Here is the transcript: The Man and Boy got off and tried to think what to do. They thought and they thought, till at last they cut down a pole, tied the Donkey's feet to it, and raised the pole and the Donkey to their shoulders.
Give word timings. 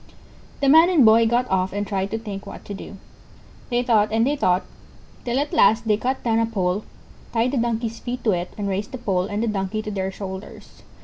The 0.61 0.67
Man 0.67 0.89
and 0.89 1.05
Boy 1.05 1.27
got 1.27 1.47
off 1.51 1.73
and 1.73 1.85
tried 1.85 2.09
to 2.09 2.17
think 2.17 2.47
what 2.47 2.65
to 2.65 2.73
do. 2.73 2.97
They 3.69 3.83
thought 3.83 4.11
and 4.11 4.25
they 4.25 4.35
thought, 4.35 4.63
till 5.25 5.37
at 5.37 5.53
last 5.53 5.87
they 5.87 5.95
cut 5.95 6.23
down 6.23 6.39
a 6.39 6.47
pole, 6.47 6.83
tied 7.33 7.51
the 7.51 7.57
Donkey's 7.57 7.99
feet 7.99 8.23
to 8.23 8.31
it, 8.31 8.51
and 8.57 8.67
raised 8.67 8.93
the 8.93 8.97
pole 8.97 9.25
and 9.25 9.43
the 9.43 9.47
Donkey 9.47 9.83
to 9.83 9.91
their 9.91 10.11
shoulders. 10.11 10.81